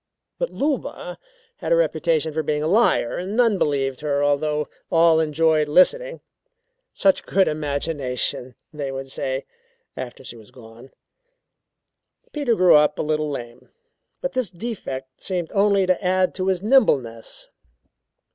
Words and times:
But 0.39 0.49
Luba 0.49 1.19
had 1.57 1.71
a 1.71 1.75
reputation 1.75 2.33
for 2.33 2.41
being 2.41 2.63
a 2.63 2.67
liar, 2.67 3.17
and 3.17 3.37
none 3.37 3.59
believed 3.59 3.99
her 4.01 4.23
although 4.23 4.67
all 4.91 5.19
enjoyed 5.19 5.67
listening. 5.67 6.21
"Such 6.91 7.23
good 7.23 7.47
imagination," 7.47 8.55
they 8.73 8.91
would 8.91 9.11
say, 9.11 9.45
after 9.95 10.23
she 10.23 10.35
was 10.35 10.49
gone. 10.49 10.89
Peter 12.33 12.55
grew 12.55 12.73
up 12.75 12.97
a 12.97 13.03
little 13.03 13.29
lame, 13.29 13.69
but 14.21 14.33
this 14.33 14.49
defect 14.49 15.21
seemed 15.21 15.51
only 15.53 15.85
to 15.85 16.03
add 16.03 16.33
to 16.33 16.47
his 16.47 16.63
nimbleness. 16.63 17.49